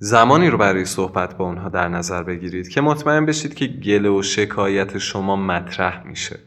زمانی 0.00 0.50
رو 0.50 0.58
برای 0.58 0.84
صحبت 0.84 1.36
با 1.36 1.44
اونها 1.44 1.68
در 1.68 1.88
نظر 1.88 2.22
بگیرید 2.22 2.68
که 2.68 2.80
مطمئن 2.80 3.26
بشید 3.26 3.54
که 3.54 3.66
گله 3.66 4.08
و 4.08 4.22
شکایت 4.22 4.98
شما 4.98 5.36
مطرح 5.36 6.06
میشه. 6.06 6.38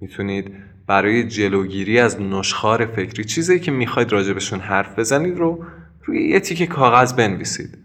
می‌تونید 0.00 0.52
برای 0.86 1.28
جلوگیری 1.28 1.98
از 1.98 2.20
نشخار 2.20 2.86
فکری 2.86 3.24
چیزی 3.24 3.60
که 3.60 3.70
می‌خواید 3.70 4.12
راجبشون 4.12 4.60
حرف 4.60 4.98
بزنید 4.98 5.38
رو 5.38 5.64
روی 6.04 6.28
یه 6.28 6.40
تیک 6.40 6.62
کاغذ 6.62 7.12
بنویسید. 7.12 7.78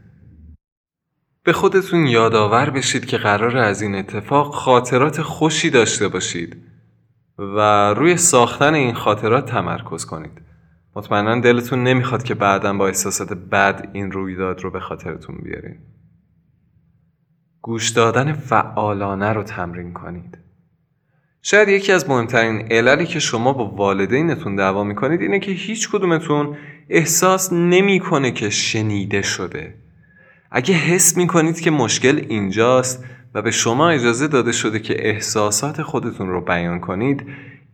به 1.43 1.53
خودتون 1.53 2.07
یادآور 2.07 2.69
بشید 2.69 3.05
که 3.05 3.17
قرار 3.17 3.57
از 3.57 3.81
این 3.81 3.95
اتفاق 3.95 4.53
خاطرات 4.53 5.21
خوشی 5.21 5.69
داشته 5.69 6.07
باشید 6.07 6.57
و 7.37 7.59
روی 7.93 8.17
ساختن 8.17 8.73
این 8.73 8.93
خاطرات 8.93 9.45
تمرکز 9.45 10.05
کنید. 10.05 10.48
مطمئنا 10.95 11.39
دلتون 11.39 11.83
نمی‌خواد 11.83 12.23
که 12.23 12.35
بعدا 12.35 12.73
با 12.73 12.87
احساسات 12.87 13.33
بد 13.33 13.89
این 13.93 14.11
رویداد 14.11 14.61
رو 14.61 14.71
به 14.71 14.79
خاطرتون 14.79 15.35
بیارین. 15.43 15.77
گوش 17.61 17.89
دادن 17.89 18.33
فعالانه 18.33 19.33
رو 19.33 19.43
تمرین 19.43 19.93
کنید. 19.93 20.37
شاید 21.41 21.69
یکی 21.69 21.91
از 21.91 22.09
مهمترین 22.09 22.71
عللی 22.71 23.05
که 23.05 23.19
شما 23.19 23.53
با 23.53 23.65
والدینتون 23.65 24.55
دعوا 24.55 24.83
می‌کنید 24.83 25.21
اینه 25.21 25.39
که 25.39 25.51
هیچ 25.51 25.89
کدومتون 25.89 26.57
احساس 26.89 27.53
نمی‌کنه 27.53 28.31
که 28.31 28.49
شنیده 28.49 29.21
شده. 29.21 29.75
اگه 30.51 30.73
حس 30.73 31.17
می‌کنید 31.17 31.59
که 31.59 31.71
مشکل 31.71 32.25
اینجاست 32.29 33.05
و 33.33 33.41
به 33.41 33.51
شما 33.51 33.89
اجازه 33.89 34.27
داده 34.27 34.51
شده 34.51 34.79
که 34.79 35.09
احساسات 35.09 35.81
خودتون 35.81 36.27
رو 36.27 36.41
بیان 36.41 36.79
کنید 36.79 37.25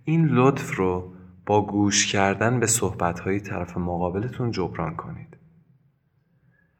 این 0.03 0.25
لطف 0.25 0.75
رو 0.75 1.14
با 1.45 1.65
گوش 1.65 2.11
کردن 2.11 2.59
به 2.59 2.67
صحبتهای 2.67 3.39
طرف 3.39 3.77
مقابلتون 3.77 4.51
جبران 4.51 4.95
کنید. 4.95 5.37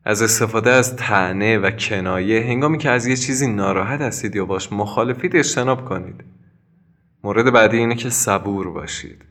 از 0.04 0.22
استفاده 0.22 0.72
از 0.72 0.96
تعنه 0.96 1.58
و 1.58 1.72
کنایه 1.72 2.44
هنگامی 2.44 2.78
که 2.78 2.90
از 2.90 3.08
یه 3.08 3.16
چیزی 3.16 3.48
ناراحت 3.48 4.02
هستید 4.02 4.36
یا 4.36 4.46
باش 4.46 4.74
مخالفید 4.74 5.36
اجتناب 5.36 5.86
کنید. 5.86 6.24
مورد 7.24 7.54
بعدی 7.54 7.78
اینه 7.78 7.96
که 7.96 8.10
صبور 8.10 8.72
باشید. 8.72 9.26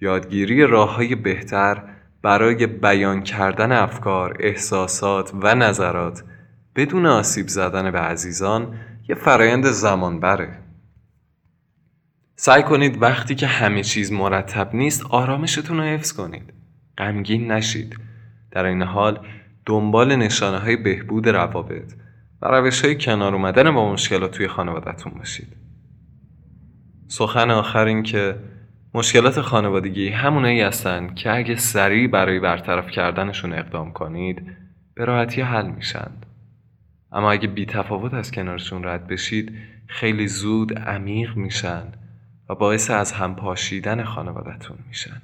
یادگیری 0.00 0.66
راه 0.66 0.94
های 0.94 1.14
بهتر 1.14 1.84
برای 2.22 2.66
بیان 2.66 3.22
کردن 3.22 3.72
افکار، 3.72 4.36
احساسات 4.40 5.32
و 5.34 5.54
نظرات 5.54 6.24
بدون 6.76 7.06
آسیب 7.06 7.48
زدن 7.48 7.90
به 7.90 7.98
عزیزان 7.98 8.74
یه 9.08 9.14
فرایند 9.14 9.66
زمان 9.66 10.20
بره 10.20 10.67
سعی 12.40 12.62
کنید 12.62 13.02
وقتی 13.02 13.34
که 13.34 13.46
همه 13.46 13.82
چیز 13.82 14.12
مرتب 14.12 14.74
نیست 14.74 15.06
آرامشتون 15.06 15.76
رو 15.76 15.82
حفظ 15.82 16.12
کنید. 16.12 16.52
غمگین 16.98 17.52
نشید. 17.52 17.96
در 18.50 18.64
این 18.64 18.82
حال 18.82 19.26
دنبال 19.66 20.16
نشانه 20.16 20.58
های 20.58 20.76
بهبود 20.76 21.28
روابط 21.28 21.92
و 22.42 22.46
روش 22.46 22.84
های 22.84 22.98
کنار 22.98 23.34
اومدن 23.34 23.74
با 23.74 23.92
مشکلات 23.92 24.30
توی 24.30 24.48
خانوادتون 24.48 25.12
باشید. 25.12 25.56
سخن 27.08 27.50
آخر 27.50 27.84
این 27.84 28.02
که 28.02 28.36
مشکلات 28.94 29.40
خانوادگی 29.40 30.08
همونایی 30.08 30.60
هستن 30.60 31.14
که 31.14 31.36
اگه 31.36 31.56
سریع 31.56 32.08
برای 32.08 32.40
برطرف 32.40 32.90
کردنشون 32.90 33.52
اقدام 33.52 33.92
کنید 33.92 34.56
به 34.94 35.04
راحتی 35.04 35.40
حل 35.40 35.66
میشن. 35.66 36.10
اما 37.12 37.32
اگه 37.32 37.48
بی 37.48 37.66
تفاوت 37.66 38.14
از 38.14 38.30
کنارشون 38.30 38.84
رد 38.84 39.06
بشید 39.06 39.52
خیلی 39.86 40.28
زود 40.28 40.78
عمیق 40.78 41.36
میشن. 41.36 41.82
و 42.48 42.54
باعث 42.54 42.90
از 42.90 43.12
هم 43.12 43.36
پاشیدن 43.36 44.04
خانوادتون 44.04 44.78
میشن. 44.88 45.22